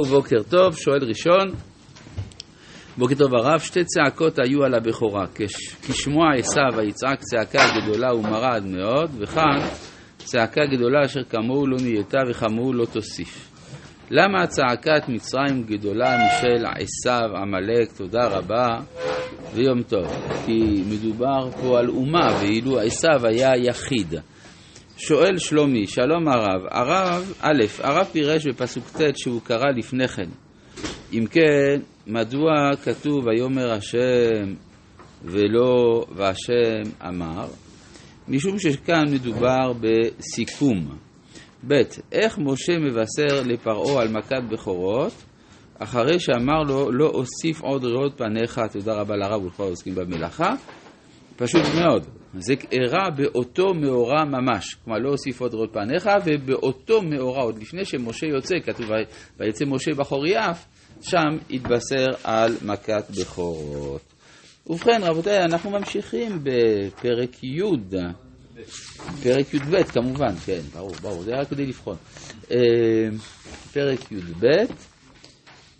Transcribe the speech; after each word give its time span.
בוקר 0.00 0.42
טוב, 0.50 0.76
שואל 0.76 1.04
ראשון, 1.08 1.54
בוקר 2.98 3.14
טוב 3.14 3.34
הרב, 3.34 3.60
שתי 3.60 3.84
צעקות 3.84 4.38
היו 4.38 4.64
על 4.64 4.74
הבכורה, 4.74 5.26
כשמוע 5.82 6.26
עשיו 6.38 6.68
ויצעק 6.76 7.20
צעקה 7.20 7.64
גדולה 7.80 8.14
ומרה 8.14 8.54
עד 8.54 8.66
מאוד, 8.66 9.10
וכאן 9.18 9.58
צעקה 10.18 10.60
גדולה 10.66 11.04
אשר 11.04 11.24
כמוהו 11.24 11.66
לא 11.66 11.76
נהייתה 11.82 12.18
וכמוהו 12.30 12.72
לא 12.72 12.84
תוסיף. 12.84 13.50
למה 14.10 14.46
צעקת 14.46 15.08
מצרים 15.08 15.62
גדולה 15.62 16.16
משל 16.16 16.66
עשיו 16.66 17.36
עמלק, 17.36 17.92
תודה 17.96 18.26
רבה 18.26 18.68
ויום 19.54 19.82
טוב? 19.82 20.06
כי 20.46 20.82
מדובר 20.90 21.50
פה 21.50 21.78
על 21.78 21.88
אומה, 21.88 22.28
ואילו 22.40 22.80
עשיו 22.80 23.26
היה 23.26 23.50
יחיד. 23.56 24.14
שואל 24.96 25.38
שלומי, 25.38 25.86
שלום 25.86 26.28
הרב, 26.28 26.62
הרב, 26.70 27.32
א', 27.40 27.64
הרב 27.82 28.06
פירש 28.12 28.46
בפסוק 28.46 28.84
ט' 28.88 29.16
שהוא 29.16 29.40
קרא 29.44 29.70
לפני 29.76 30.08
כן. 30.08 30.30
אם 31.12 31.26
כן, 31.30 31.80
מדוע 32.06 32.52
כתוב 32.84 33.26
ויאמר 33.26 33.72
השם 33.72 34.54
ולא 35.24 36.04
והשם 36.16 36.90
אמר? 37.08 37.46
משום 38.28 38.58
שכאן 38.58 39.04
מדובר 39.12 39.72
בסיכום. 39.80 40.96
ב', 41.68 41.74
איך 42.12 42.38
משה 42.38 42.78
מבשר 42.78 43.42
לפרעה 43.44 44.02
על 44.02 44.08
מכת 44.08 44.42
בכורות, 44.50 45.12
אחרי 45.78 46.20
שאמר 46.20 46.62
לו 46.68 46.92
לא 46.92 47.06
אוסיף 47.06 47.60
עוד 47.60 47.84
ראות 47.84 48.12
פניך, 48.18 48.60
תודה 48.72 48.94
רבה 48.94 49.16
לרב 49.16 49.42
ולכל 49.42 49.62
העוסקים 49.62 49.94
במלאכה, 49.94 50.54
פשוט 51.36 51.62
מאוד. 51.80 52.23
זה 52.38 52.54
אירע 52.72 53.10
באותו 53.16 53.74
מאורע 53.74 54.24
ממש. 54.24 54.74
כלומר, 54.84 54.98
לא 54.98 55.08
הוסיף 55.08 55.40
עוד 55.40 55.54
ראות 55.54 55.72
פניך, 55.72 56.10
ובאותו 56.24 57.02
מאורע, 57.02 57.42
עוד 57.42 57.58
לפני 57.58 57.84
שמשה 57.84 58.26
יוצא, 58.26 58.54
כתוב, 58.64 58.86
ויצא 59.38 59.64
משה 59.64 59.94
בחור 59.94 60.26
יף, 60.26 60.66
שם 61.02 61.38
התבשר 61.50 62.06
על 62.24 62.56
מכת 62.62 63.04
בכורות. 63.20 64.00
ובכן, 64.66 65.00
רבותיי, 65.02 65.44
אנחנו 65.44 65.70
ממשיכים 65.70 66.38
בפרק 66.42 67.44
י', 67.44 67.62
פרק 69.22 69.54
י"ב 69.54 69.82
כמובן, 69.82 70.34
כן, 70.46 70.60
ברור, 70.74 70.94
ברור, 71.02 71.22
זה 71.22 71.30
רק 71.40 71.48
כדי 71.48 71.66
לבחון. 71.66 71.96
אה, 72.50 72.56
פרק 73.72 74.12
י"ב, 74.12 74.46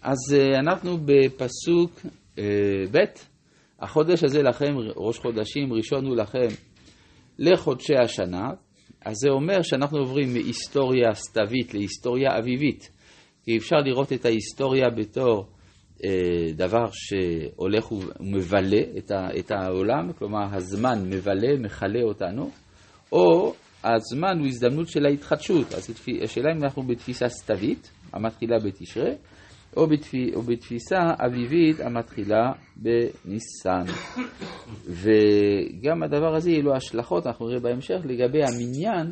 אז 0.03 0.35
אה, 0.35 0.59
אנחנו 0.59 0.99
בפסוק 1.05 2.01
אה, 2.39 2.45
ב', 2.91 2.99
החודש 3.81 4.25
הזה 4.25 4.43
לכם, 4.43 4.75
ראש 4.97 5.19
חודשים, 5.19 5.73
ראשון 5.73 6.07
הוא 6.07 6.17
לכם 6.17 6.49
לחודשי 7.39 7.95
השנה, 8.05 8.51
אז 9.05 9.15
זה 9.17 9.31
אומר 9.31 9.63
שאנחנו 9.63 9.99
עוברים 9.99 10.33
מהיסטוריה 10.33 11.15
סתווית 11.15 11.75
להיסטוריה 11.75 12.39
אביבית. 12.39 12.91
כי 13.45 13.57
אפשר 13.57 13.77
לראות 13.77 14.13
את 14.13 14.25
ההיסטוריה 14.25 14.91
בתור 14.91 15.47
אה, 16.05 16.53
דבר 16.57 16.85
שהולך 16.93 17.93
ומבלה 17.93 18.83
את, 18.99 19.11
ה, 19.11 19.29
את 19.39 19.51
העולם, 19.51 20.13
כלומר 20.13 20.45
הזמן 20.53 20.99
מבלה, 21.07 21.59
מכלה 21.59 22.03
אותנו, 22.03 22.51
או 23.13 23.55
הזמן 23.85 24.39
הוא 24.39 24.47
הזדמנות 24.47 24.89
של 24.89 25.07
ההתחדשות. 25.07 25.75
אז 25.75 25.91
השאלה 26.23 26.53
אם 26.57 26.65
אנחנו 26.65 26.83
בתפיסה 26.83 27.29
סתווית, 27.29 27.91
המתחילה 28.13 28.57
בתשרי, 28.65 29.15
או, 29.77 29.87
בתפי, 29.87 30.31
או 30.35 30.43
בתפיסה 30.43 30.97
אביבית 31.27 31.81
המתחילה 31.81 32.53
בניסן. 32.77 33.85
וגם 34.87 36.03
הדבר 36.03 36.35
הזה 36.35 36.51
יהיו 36.51 36.63
לו 36.63 36.75
השלכות, 36.77 37.27
אנחנו 37.27 37.49
נראה 37.49 37.61
בהמשך, 37.61 37.99
לגבי 38.05 38.43
המניין 38.45 39.11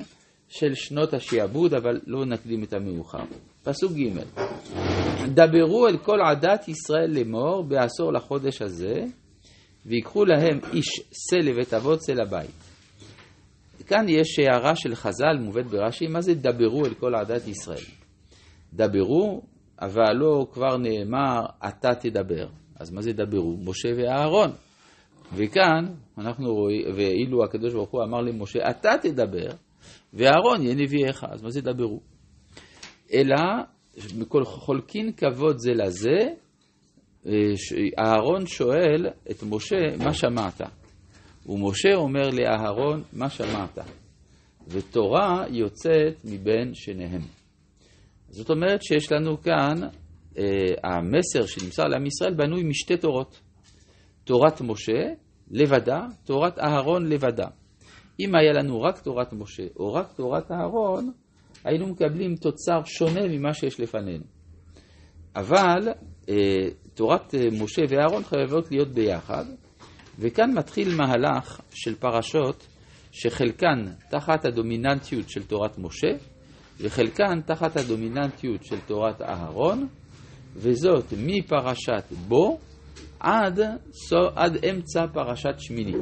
של 0.48 0.74
שנות 0.74 1.14
השעבוד, 1.14 1.74
אבל 1.74 2.00
לא 2.06 2.26
נקדים 2.26 2.62
את 2.62 2.72
המאוחר. 2.72 3.24
פסוק 3.62 3.92
ג' 3.92 4.18
דברו 5.34 5.88
אל 5.88 5.96
כל 5.96 6.18
עדת 6.20 6.68
ישראל 6.68 7.10
לאמור 7.10 7.64
בעשור 7.68 8.12
לחודש 8.12 8.62
הזה, 8.62 8.94
ויקחו 9.86 10.24
להם 10.24 10.58
איש 10.72 10.86
שא 11.12 11.36
לבית 11.36 11.74
אבות 11.74 12.02
שא 12.02 12.12
לבית. 12.12 12.50
כאן 13.86 14.06
יש 14.08 14.38
הערה 14.38 14.76
של 14.76 14.94
חז"ל 14.94 15.36
מובאת 15.40 15.66
ברש"י, 15.66 16.06
מה 16.06 16.20
זה 16.20 16.34
דברו 16.34 16.86
אל 16.86 16.94
כל 16.94 17.14
עדת 17.14 17.48
ישראל? 17.48 17.84
דברו 18.72 19.42
אבל 19.82 20.12
לא 20.12 20.46
כבר 20.52 20.76
נאמר, 20.76 21.46
אתה 21.68 21.94
תדבר. 21.94 22.46
אז 22.80 22.90
מה 22.90 23.02
זה 23.02 23.12
דברו? 23.12 23.56
משה 23.64 23.88
ואהרון. 23.96 24.50
וכאן 25.34 25.84
אנחנו 26.18 26.54
רואים, 26.54 26.86
ואילו 26.94 27.44
הקדוש 27.44 27.72
ברוך 27.74 27.90
הוא 27.90 28.02
אמר 28.02 28.20
למשה, 28.20 28.58
אתה 28.70 28.90
תדבר, 29.02 29.50
ואהרון 30.12 30.62
יהיה 30.62 30.74
נביאיך. 30.74 31.26
אז 31.30 31.42
מה 31.42 31.50
זה 31.50 31.60
דברו? 31.60 32.00
אלא, 33.12 33.36
חולקין 34.44 35.12
כבוד 35.12 35.56
זה 35.58 35.72
לזה, 35.72 36.18
אהרון 37.98 38.46
שואל 38.46 39.06
את 39.30 39.42
משה, 39.50 39.96
מה 40.04 40.14
שמעת? 40.14 40.60
ומשה 41.46 41.94
אומר 41.94 42.30
לאהרון, 42.30 43.02
מה 43.12 43.30
שמעת? 43.30 43.78
ותורה 44.68 45.44
יוצאת 45.50 46.24
מבין 46.24 46.74
שניהם. 46.74 47.41
זאת 48.32 48.50
אומרת 48.50 48.82
שיש 48.82 49.12
לנו 49.12 49.42
כאן, 49.42 49.88
אה, 50.38 50.44
המסר 50.84 51.46
שנמסר 51.46 51.84
לעם 51.84 52.06
ישראל 52.06 52.34
בנוי 52.34 52.62
משתי 52.64 52.96
תורות. 52.96 53.40
תורת 54.24 54.60
משה 54.60 55.02
לבדה, 55.50 56.00
תורת 56.24 56.58
אהרון 56.58 57.06
לבדה. 57.06 57.46
אם 58.20 58.34
היה 58.34 58.52
לנו 58.52 58.82
רק 58.82 59.00
תורת 59.00 59.32
משה 59.32 59.62
או 59.76 59.92
רק 59.92 60.12
תורת 60.16 60.50
אהרון, 60.52 61.12
היינו 61.64 61.86
מקבלים 61.86 62.36
תוצר 62.36 62.84
שונה 62.84 63.28
ממה 63.28 63.54
שיש 63.54 63.80
לפנינו. 63.80 64.24
אבל 65.36 65.88
אה, 66.28 66.34
תורת 66.94 67.34
אה, 67.34 67.48
משה 67.62 67.82
ואהרון 67.88 68.24
חייבות 68.24 68.70
להיות 68.70 68.88
ביחד, 68.88 69.44
וכאן 70.18 70.54
מתחיל 70.54 70.94
מהלך 70.94 71.60
של 71.70 71.94
פרשות 71.94 72.66
שחלקן 73.12 73.84
תחת 74.10 74.44
הדומיננטיות 74.44 75.28
של 75.30 75.42
תורת 75.42 75.78
משה, 75.78 76.12
וחלקן 76.80 77.40
תחת 77.46 77.76
הדומיננטיות 77.76 78.64
של 78.64 78.80
תורת 78.86 79.22
אהרון, 79.22 79.86
וזאת 80.56 81.04
מפרשת 81.18 82.04
בו 82.28 82.58
עד, 83.20 83.60
עד 84.36 84.64
אמצע 84.64 85.06
פרשת 85.12 85.54
שמיני. 85.58 85.96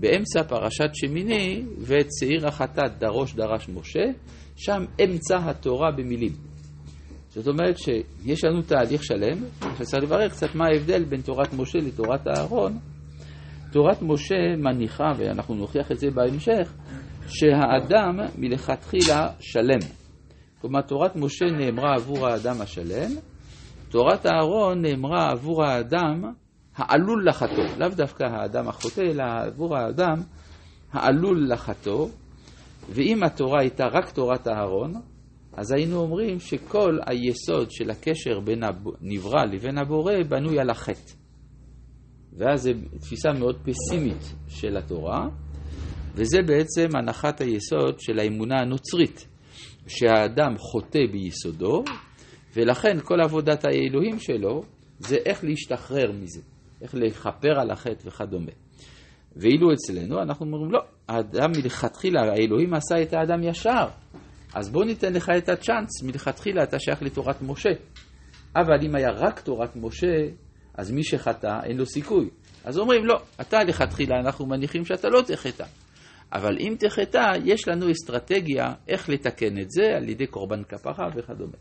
באמצע 0.00 0.42
פרשת 0.42 0.90
שמיני, 0.94 1.62
ואת 1.78 2.06
שעיר 2.20 2.46
החטאת 2.46 2.98
דרוש 2.98 3.34
דרש 3.34 3.68
משה, 3.68 4.04
שם 4.56 4.84
אמצע 5.04 5.36
התורה 5.50 5.90
במילים. 5.96 6.32
זאת 7.28 7.48
אומרת 7.48 7.78
שיש 7.78 8.44
לנו 8.44 8.62
תהליך 8.62 9.04
שלם, 9.04 9.38
שצריך 9.78 10.02
לברר 10.02 10.28
קצת 10.28 10.54
מה 10.54 10.64
ההבדל 10.66 11.04
בין 11.04 11.20
תורת 11.20 11.52
משה 11.52 11.78
לתורת 11.78 12.28
אהרון. 12.28 12.78
תורת 13.72 14.02
משה 14.02 14.56
מניחה, 14.58 15.12
ואנחנו 15.16 15.54
נוכיח 15.54 15.92
את 15.92 15.98
זה 15.98 16.10
בהמשך, 16.10 16.72
שהאדם 17.28 18.18
מלכתחילה 18.38 19.28
שלם. 19.40 19.80
כלומר, 20.60 20.80
תורת 20.80 21.16
משה 21.16 21.44
נאמרה 21.44 21.94
עבור 21.94 22.26
האדם 22.26 22.60
השלם, 22.60 23.10
תורת 23.90 24.26
אהרון 24.26 24.82
נאמרה 24.82 25.30
עבור 25.30 25.64
האדם 25.64 26.22
העלול 26.76 27.28
לחטוא, 27.28 27.64
לאו 27.78 27.88
דווקא 27.88 28.24
האדם 28.24 28.68
החוטא, 28.68 29.00
אלא 29.00 29.24
עבור 29.46 29.76
האדם 29.76 30.22
העלול 30.92 31.48
לחטוא, 31.52 32.08
ואם 32.90 33.22
התורה 33.22 33.60
הייתה 33.60 33.84
רק 33.84 34.10
תורת 34.10 34.48
אהרון, 34.48 34.94
אז 35.52 35.72
היינו 35.72 35.96
אומרים 35.96 36.40
שכל 36.40 36.98
היסוד 37.06 37.70
של 37.70 37.90
הקשר 37.90 38.40
בין 38.44 38.62
הנברא 38.62 39.44
לבין 39.44 39.78
הבורא 39.78 40.12
בנוי 40.28 40.60
על 40.60 40.70
החטא. 40.70 41.12
ואז 42.32 42.62
זו 42.62 42.70
תפיסה 43.00 43.32
מאוד 43.32 43.56
פסימית 43.64 44.34
של 44.48 44.76
התורה, 44.76 45.28
וזה 46.18 46.38
בעצם 46.42 46.96
הנחת 46.96 47.40
היסוד 47.40 48.00
של 48.00 48.18
האמונה 48.18 48.60
הנוצרית, 48.60 49.28
שהאדם 49.86 50.58
חוטא 50.58 50.98
ביסודו, 51.12 51.84
ולכן 52.56 53.00
כל 53.04 53.20
עבודת 53.20 53.64
האלוהים 53.64 54.18
שלו 54.18 54.62
זה 54.98 55.16
איך 55.26 55.44
להשתחרר 55.44 56.12
מזה, 56.12 56.40
איך 56.82 56.94
לכפר 56.94 57.60
על 57.60 57.70
החטא 57.70 58.08
וכדומה. 58.08 58.52
ואילו 59.36 59.72
אצלנו 59.72 60.22
אנחנו 60.22 60.46
אומרים 60.46 60.72
לא, 60.72 60.80
האדם 61.08 61.50
מלכתחילה, 61.56 62.20
האלוהים 62.20 62.74
עשה 62.74 63.02
את 63.02 63.12
האדם 63.12 63.42
ישר, 63.42 63.86
אז 64.54 64.70
בוא 64.70 64.84
ניתן 64.84 65.12
לך 65.12 65.30
את 65.38 65.48
הצ'אנס, 65.48 66.02
מלכתחילה 66.02 66.62
אתה 66.62 66.78
שייך 66.78 67.02
לתורת 67.02 67.42
משה. 67.42 67.70
אבל 68.56 68.86
אם 68.86 68.94
היה 68.94 69.10
רק 69.10 69.40
תורת 69.40 69.76
משה, 69.76 70.26
אז 70.74 70.90
מי 70.90 71.04
שחטא 71.04 71.60
אין 71.64 71.76
לו 71.76 71.86
סיכוי. 71.86 72.28
אז 72.64 72.78
אומרים 72.78 73.06
לא, 73.06 73.14
אתה 73.40 73.58
לכתחילה 73.64 74.16
אנחנו 74.20 74.46
מניחים 74.46 74.84
שאתה 74.84 75.08
לא 75.08 75.22
תחטא. 75.22 75.64
אבל 76.32 76.56
אם 76.60 76.74
תחטא, 76.78 77.32
יש 77.44 77.68
לנו 77.68 77.90
אסטרטגיה 77.90 78.74
איך 78.88 79.08
לתקן 79.08 79.58
את 79.58 79.70
זה 79.70 79.82
על 79.96 80.08
ידי 80.08 80.26
קורבן 80.26 80.62
כפרה 80.64 81.08
וכדומה. 81.16 81.56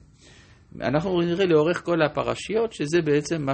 אנחנו 0.82 1.22
נראה 1.22 1.46
לאורך 1.46 1.86
כל 1.86 2.02
הפרשיות 2.02 2.74
שזה 2.74 3.02
בעצם 3.02 3.42
מה 3.42 3.54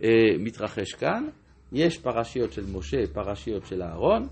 שמתרחש 0.00 0.92
כאן. 0.92 1.24
יש 1.72 1.98
פרשיות 1.98 2.52
של 2.52 2.64
משה, 2.72 3.06
פרשיות 3.12 3.66
של 3.66 3.82
אהרון, 3.82 4.28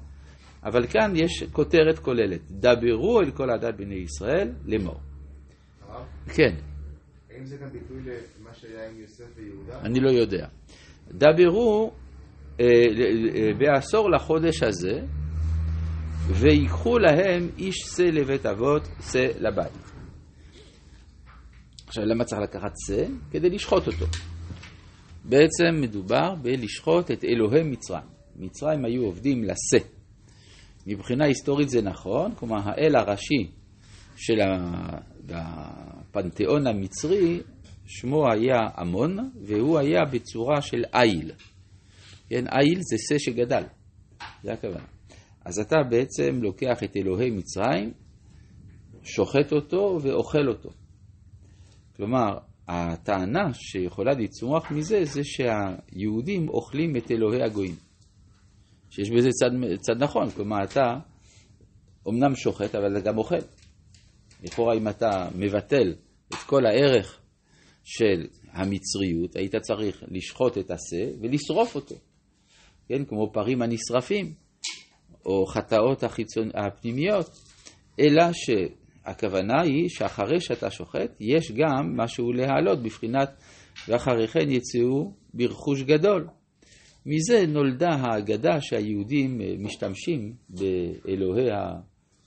אבל 0.65 0.87
כאן 0.87 1.13
יש 1.17 1.43
כותרת 1.53 1.99
כוללת, 1.99 2.41
דברו 2.51 3.21
אל 3.21 3.31
כל 3.31 3.51
עדת 3.51 3.75
בני 3.75 3.95
ישראל 3.95 4.53
לאמור. 4.67 5.01
כן. 6.35 6.55
האם 7.31 7.45
זה 7.45 7.57
גם 7.57 7.69
ביטוי 7.69 7.99
למה 7.99 8.55
שהיה 8.55 8.91
עם 8.91 9.01
יוסף 9.01 9.25
ויהודה? 9.37 9.81
אני 9.81 10.01
לא 10.01 10.11
יודע. 10.11 10.47
דברו 11.09 11.93
אה, 12.61 12.67
אה, 12.67 13.51
בעשור 13.59 14.11
לחודש 14.11 14.63
הזה, 14.63 15.01
ויקחו 16.33 16.99
להם 16.99 17.49
איש 17.59 17.77
שא 17.77 18.03
לבית 18.03 18.47
אבות, 18.47 18.89
שא 19.13 19.29
לבית. 19.39 19.73
עכשיו, 21.87 22.05
למה 22.05 22.25
צריך 22.25 22.41
לקחת 22.41 22.73
שא? 22.87 23.05
כדי 23.31 23.51
לשחוט 23.51 23.87
אותו. 23.87 24.07
בעצם 25.25 25.81
מדובר 25.81 26.35
בלשחוט 26.43 27.11
את 27.11 27.25
אלוהי 27.25 27.63
מצרים. 27.63 28.03
מצרים 28.37 28.85
היו 28.85 29.03
עובדים 29.03 29.45
לשא. 29.45 29.87
מבחינה 30.87 31.25
היסטורית 31.25 31.69
זה 31.69 31.83
נכון, 31.83 32.35
כלומר 32.35 32.59
האל 32.65 32.97
הראשי 32.97 33.51
של 34.17 34.39
הפנתיאון 35.31 36.67
המצרי, 36.67 37.41
שמו 37.87 38.33
היה 38.33 38.59
עמון, 38.79 39.31
והוא 39.43 39.79
היה 39.79 40.05
בצורה 40.05 40.63
של 40.63 40.85
איל. 40.95 41.33
כן, 42.29 42.45
איל 42.47 42.81
זה 42.81 42.97
שא 43.09 43.19
שגדל, 43.19 43.63
זה 44.43 44.53
הכוונה. 44.53 45.00
אז 45.51 45.59
אתה 45.59 45.77
בעצם 45.91 46.39
לוקח 46.43 46.83
את 46.85 46.97
אלוהי 46.97 47.31
מצרים, 47.31 47.93
שוחט 49.03 49.53
אותו 49.53 49.99
ואוכל 50.03 50.49
אותו. 50.49 50.71
כלומר, 51.97 52.39
הטענה 52.69 53.55
שיכולה 53.55 54.13
לצמוח 54.13 54.71
מזה, 54.71 55.05
זה 55.05 55.21
שהיהודים 55.25 56.49
אוכלים 56.49 56.97
את 56.97 57.11
אלוהי 57.11 57.43
הגויים. 57.43 57.75
שיש 58.91 59.11
בזה 59.11 59.29
צד, 59.31 59.51
צד 59.81 60.03
נכון, 60.03 60.31
כלומר 60.31 60.65
אתה 60.65 60.95
אומנם 62.07 62.35
שוחט, 62.35 62.75
אבל 62.75 62.99
אתה 62.99 63.11
גם 63.11 63.19
אוכל. 63.19 63.43
לכאורה 64.43 64.77
אם 64.77 64.89
אתה 64.89 65.29
מבטל 65.35 65.95
את 66.29 66.39
כל 66.47 66.67
הערך 66.67 67.21
של 67.85 68.27
המצריות, 68.53 69.37
היית 69.37 69.57
צריך 69.57 70.05
לשחוט 70.09 70.59
את 70.59 70.71
השה 70.71 71.11
ולשרוף 71.21 71.75
אותו, 71.75 71.95
כן, 72.89 73.05
כמו 73.05 73.33
פרים 73.33 73.63
הנשרפים, 73.63 74.35
או 75.27 75.47
חטאות 75.47 76.05
החיצון... 76.05 76.51
הפנימיות, 76.55 77.31
אלא 78.01 78.23
שהכוונה 78.33 79.63
היא 79.63 79.89
שאחרי 79.89 80.41
שאתה 80.41 80.71
שוחט, 80.71 81.11
יש 81.21 81.53
גם 81.53 81.97
משהו 81.97 82.33
להעלות 82.33 82.83
בבחינת 82.83 83.31
ואחרי 83.89 84.29
כן 84.29 84.51
יצאו 84.51 85.13
ברכוש 85.35 85.83
גדול. 85.83 86.29
מזה 87.07 87.47
נולדה 87.47 87.91
האגדה 87.91 88.61
שהיהודים 88.61 89.41
משתמשים 89.59 90.33
באלוהי 90.49 91.49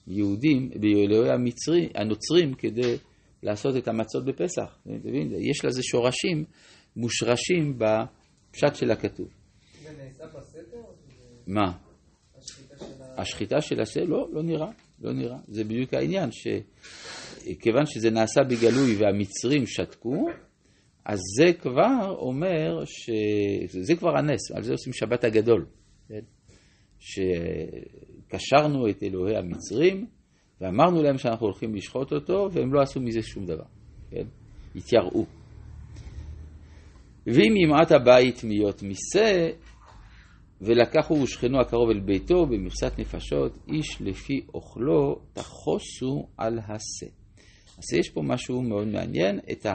היהודים, 0.08 0.70
באלוהי 0.80 1.32
המצרי, 1.32 1.90
הנוצרים, 1.96 2.54
כדי 2.54 2.98
לעשות 3.44 3.78
את 3.78 3.88
המצות 3.88 4.26
בפסח. 4.26 4.78
יש 5.40 5.66
לזה 5.66 5.84
שורשים 5.84 6.46
מושרשים 6.96 7.78
בפשט 7.78 8.76
של 8.76 8.92
הכתוב. 8.92 9.28
זה 9.84 9.90
נעשה 9.98 10.24
בסתר? 10.28 10.78
מה? 11.48 11.72
השחיטה 13.18 13.62
של 13.62 13.82
השה? 13.82 14.04
לא, 14.04 14.28
לא 14.32 14.44
נראה, 14.44 14.72
לא 15.02 15.14
נראה. 15.14 15.38
זה 15.48 15.64
בדיוק 15.64 15.94
העניין, 15.94 16.30
שכיוון 16.32 17.86
שזה 17.86 18.10
נעשה 18.10 18.42
בגלוי 18.44 18.96
והמצרים 18.96 19.66
שתקו, 19.66 20.26
אז 21.06 21.20
זה 21.38 21.54
כבר 21.54 22.16
אומר, 22.18 22.86
ש... 22.86 23.10
זה 23.68 23.96
כבר 23.96 24.18
הנס, 24.18 24.52
על 24.56 24.64
זה 24.64 24.72
עושים 24.72 24.94
שבת 24.94 25.24
הגדול. 25.24 25.66
כן? 26.08 26.20
שקשרנו 27.00 28.90
את 28.90 29.04
אלוהי 29.04 29.38
המצרים 29.38 30.08
ואמרנו 30.62 31.04
להם 31.04 31.18
שאנחנו 31.18 31.46
הולכים 31.46 31.76
לשחוט 31.76 32.14
אותו, 32.14 32.50
והם 32.52 32.74
לא 32.74 32.82
עשו 32.82 33.02
מזה 33.02 33.22
שום 33.22 33.46
דבר, 33.46 33.66
כן? 34.10 34.26
התייראו. 34.76 35.26
ואם 37.28 37.54
ימעט 37.66 37.92
הבית 37.92 38.44
מיות 38.44 38.84
משה, 38.84 39.50
ולקחו 40.62 41.14
ושכנו 41.14 41.62
הקרוב 41.62 41.90
אל 41.90 42.00
ביתו 42.00 42.46
במכסת 42.46 43.00
נפשות, 43.00 43.58
איש 43.68 44.02
לפי 44.02 44.42
אוכלו 44.54 45.20
תחוסו 45.34 46.28
על 46.38 46.60
השה. 46.60 47.12
אז 47.78 47.94
יש 47.94 48.10
פה 48.10 48.22
משהו 48.22 48.62
מאוד 48.62 48.88
מעניין, 48.88 49.40
את 49.52 49.66
ה... 49.66 49.74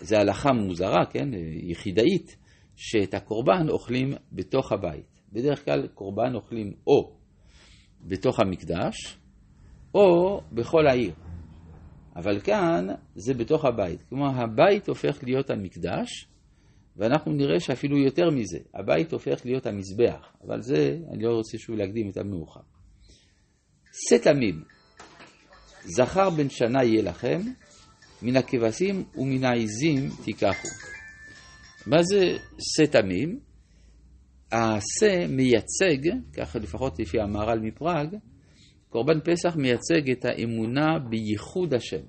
זה 0.00 0.18
הלכה 0.18 0.52
מוזרה, 0.52 1.06
כן, 1.10 1.28
יחידאית, 1.62 2.36
שאת 2.76 3.14
הקורבן 3.14 3.68
אוכלים 3.68 4.12
בתוך 4.32 4.72
הבית. 4.72 5.20
בדרך 5.32 5.64
כלל 5.64 5.86
קורבן 5.86 6.34
אוכלים 6.34 6.72
או 6.86 7.16
בתוך 8.00 8.40
המקדש, 8.40 9.18
או 9.94 10.40
בכל 10.52 10.86
העיר. 10.86 11.14
אבל 12.16 12.40
כאן 12.40 12.86
זה 13.14 13.34
בתוך 13.34 13.64
הבית. 13.64 14.02
כלומר, 14.02 14.42
הבית 14.42 14.88
הופך 14.88 15.24
להיות 15.24 15.50
המקדש, 15.50 16.26
ואנחנו 16.96 17.32
נראה 17.32 17.60
שאפילו 17.60 17.98
יותר 17.98 18.30
מזה, 18.30 18.58
הבית 18.74 19.12
הופך 19.12 19.40
להיות 19.44 19.66
המזבח. 19.66 20.36
אבל 20.46 20.62
זה, 20.62 20.98
אני 21.10 21.22
לא 21.22 21.32
רוצה 21.32 21.58
שוב 21.58 21.76
להקדים 21.76 22.10
את 22.10 22.16
המאוחר. 22.16 22.60
שא 23.92 24.18
תמים, 24.18 24.62
זכר 25.84 26.30
בן 26.30 26.48
שנה 26.48 26.84
יהיה 26.84 27.02
לכם, 27.02 27.40
מן 28.22 28.36
הכבשים 28.36 29.04
ומן 29.16 29.44
העיזים 29.44 30.08
תיקחו. 30.24 30.68
מה 31.86 32.02
זה 32.02 32.20
שא 32.58 32.86
תמים? 32.86 33.40
השה 34.52 35.26
מייצג, 35.28 36.10
ככה 36.32 36.58
לפחות 36.58 36.98
לפי 36.98 37.20
המהר"ל 37.20 37.60
מפראג, 37.60 38.16
קורבן 38.88 39.20
פסח 39.20 39.56
מייצג 39.56 40.10
את 40.10 40.24
האמונה 40.24 40.98
בייחוד 41.10 41.74
השם. 41.74 42.02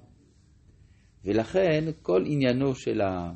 ולכן 1.25 1.83
כל 2.01 2.23
עניינו 2.25 2.75
של, 2.75 3.01
ה, 3.01 3.31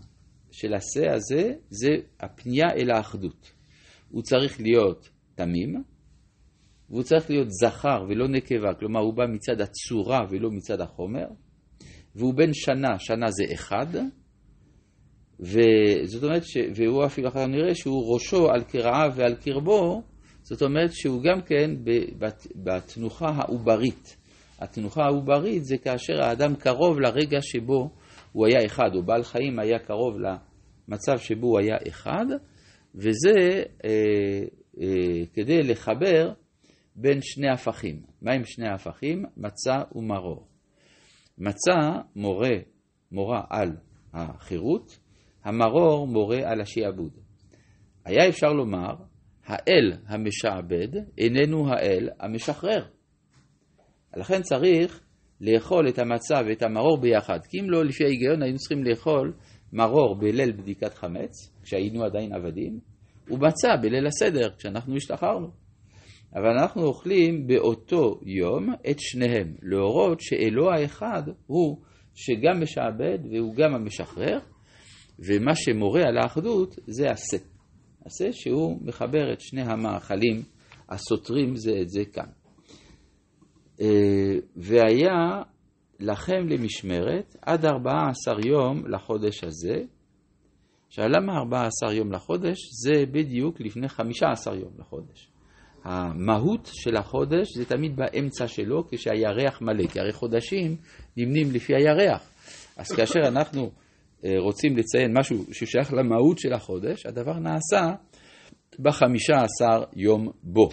של 0.59 0.73
השה 0.73 1.13
הזה 1.13 1.53
זה 1.69 1.89
הפנייה 2.19 2.67
אל 2.75 2.91
האחדות. 2.91 3.51
הוא 4.09 4.21
צריך 4.23 4.61
להיות 4.61 5.09
תמים, 5.35 5.83
והוא 6.89 7.03
צריך 7.03 7.29
להיות 7.29 7.47
זכר 7.49 8.05
ולא 8.09 8.27
נקבה, 8.27 8.73
כלומר 8.79 8.99
הוא 8.99 9.13
בא 9.13 9.25
מצד 9.29 9.61
הצורה 9.61 10.25
ולא 10.29 10.51
מצד 10.51 10.81
החומר, 10.81 11.25
והוא 12.15 12.33
בן 12.33 12.53
שנה, 12.53 12.99
שנה 12.99 13.31
זה 13.31 13.53
אחד, 13.53 13.85
וזאת 15.39 16.23
אומרת, 16.23 16.43
ש... 16.45 16.57
והוא 16.75 17.05
אפילו 17.05 17.29
אחר 17.29 17.47
נראה 17.47 17.75
שהוא 17.75 18.13
ראשו 18.13 18.49
על 18.49 18.63
קרעיו 18.63 19.11
ועל 19.15 19.35
קרבו, 19.35 20.01
זאת 20.43 20.61
אומרת 20.61 20.93
שהוא 20.93 21.23
גם 21.23 21.41
כן 21.41 21.71
בתנוחה 22.55 23.29
העוברית. 23.29 24.17
התנוחה 24.59 25.01
העוברית 25.03 25.65
זה 25.65 25.77
כאשר 25.77 26.21
האדם 26.23 26.55
קרוב 26.55 26.99
לרגע 26.99 27.41
שבו 27.41 27.89
הוא 28.31 28.47
היה 28.47 28.65
אחד, 28.65 28.95
או 28.95 29.03
בעל 29.03 29.23
חיים 29.23 29.59
היה 29.59 29.79
קרוב 29.79 30.17
למצב 30.19 31.17
שבו 31.17 31.47
הוא 31.47 31.59
היה 31.59 31.77
אחד, 31.87 32.25
וזה 32.95 33.63
אה, 33.85 34.43
אה, 34.81 35.25
כדי 35.33 35.63
לחבר 35.63 36.33
בין 36.95 37.19
שני 37.21 37.49
הפכים. 37.49 38.01
מהם 38.21 38.45
שני 38.45 38.69
הפכים? 38.69 39.25
מצה 39.37 39.81
ומרור. 39.95 40.47
מצה 41.37 42.01
מורה, 42.15 42.55
מורה 43.11 43.41
על 43.49 43.77
החירות, 44.13 44.99
המרור 45.43 46.07
מורה 46.07 46.51
על 46.51 46.61
השעבוד. 46.61 47.11
היה 48.05 48.27
אפשר 48.27 48.53
לומר, 48.53 48.95
האל 49.45 49.93
המשעבד 50.07 50.87
איננו 51.17 51.69
האל 51.69 52.09
המשחרר. 52.19 52.85
לכן 54.17 54.41
צריך 54.41 55.06
לאכול 55.41 55.89
את 55.89 55.99
המצה 55.99 56.35
ואת 56.47 56.63
המרור 56.63 56.97
ביחד, 56.97 57.39
כי 57.49 57.59
אם 57.59 57.69
לא, 57.69 57.85
לפי 57.85 58.03
ההיגיון 58.03 58.41
היינו 58.41 58.57
צריכים 58.57 58.83
לאכול 58.83 59.33
מרור 59.73 60.15
בליל 60.15 60.51
בדיקת 60.51 60.93
חמץ, 60.93 61.51
כשהיינו 61.63 62.03
עדיין 62.03 62.33
עבדים, 62.33 62.79
ומצה 63.29 63.75
בליל 63.81 64.07
הסדר, 64.07 64.49
כשאנחנו 64.57 64.95
השתחררנו. 64.95 65.47
אבל 66.35 66.57
אנחנו 66.59 66.83
אוכלים 66.83 67.47
באותו 67.47 68.19
יום 68.25 68.73
את 68.89 68.99
שניהם, 68.99 69.55
להורות 69.61 70.21
שאלוה 70.21 70.75
האחד 70.75 71.23
הוא 71.47 71.77
שגם 72.15 72.61
משעבד 72.61 73.19
והוא 73.31 73.55
גם 73.55 73.75
המשחרר, 73.75 74.39
ומה 75.19 75.55
שמורה 75.55 76.01
על 76.01 76.17
האחדות 76.17 76.75
זה 76.87 77.11
השה. 77.11 77.37
השה 78.05 78.33
שהוא 78.33 78.79
מחבר 78.81 79.33
את 79.33 79.41
שני 79.41 79.61
המאכלים 79.61 80.41
הסותרים 80.89 81.55
זה 81.55 81.71
את 81.81 81.89
זה 81.89 82.05
כאן. 82.05 82.29
והיה 84.67 85.41
לכם 85.99 86.47
למשמרת 86.47 87.35
עד 87.41 87.65
ארבעה 87.65 88.09
עשר 88.09 88.47
יום 88.47 88.87
לחודש 88.87 89.43
הזה. 89.43 89.75
עכשיו, 90.87 91.05
למה 91.07 91.37
ארבעה 91.37 91.67
עשר 91.67 91.93
יום 91.93 92.11
לחודש? 92.11 92.57
זה 92.83 93.05
בדיוק 93.11 93.61
לפני 93.61 93.89
חמישה 93.89 94.25
עשר 94.31 94.55
יום 94.55 94.71
לחודש. 94.79 95.29
המהות 95.83 96.69
של 96.73 96.97
החודש 96.97 97.57
זה 97.57 97.65
תמיד 97.65 97.95
באמצע 97.95 98.47
שלו 98.47 98.83
כשהירח 98.91 99.61
מלא, 99.61 99.87
כי 99.87 99.99
הרי 99.99 100.13
חודשים 100.13 100.75
נמנים 101.17 101.51
לפי 101.51 101.73
הירח. 101.75 102.29
אז 102.77 102.91
כאשר 102.91 103.19
אנחנו 103.31 103.71
אה, 104.25 104.29
רוצים 104.39 104.77
לציין 104.77 105.17
משהו 105.17 105.45
ששייך 105.51 105.93
למהות 105.93 106.39
של 106.39 106.53
החודש, 106.53 107.05
הדבר 107.05 107.39
נעשה 107.39 107.95
בחמישה 108.79 109.33
עשר 109.33 109.83
יום 109.95 110.31
בו. 110.43 110.69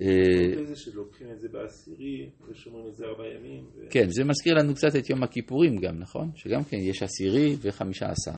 אה, 0.00 0.64
זה 0.64 0.76
שלוקחים 0.76 1.30
את 1.32 1.40
זה 1.40 1.48
בעשירי 1.48 2.30
ושומרים 2.48 2.86
את 2.88 2.94
זה 2.94 3.04
ארבעה 3.04 3.26
ימים. 3.34 3.64
כן, 3.90 4.10
זה 4.10 4.24
מזכיר 4.24 4.54
לנו 4.54 4.74
קצת 4.74 4.96
את 4.98 5.10
יום 5.10 5.22
הכיפורים 5.22 5.76
גם, 5.76 5.98
נכון? 5.98 6.30
שגם 6.34 6.64
כן 6.64 6.76
יש 6.76 7.02
עשירי 7.02 7.56
וחמישה 7.62 8.06
עשר. 8.06 8.18